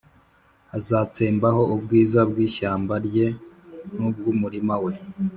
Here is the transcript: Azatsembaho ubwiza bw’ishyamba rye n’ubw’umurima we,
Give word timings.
Azatsembaho 0.77 1.61
ubwiza 1.75 2.19
bw’ishyamba 2.29 2.95
rye 3.07 3.27
n’ubw’umurima 3.95 4.75
we, 4.83 4.93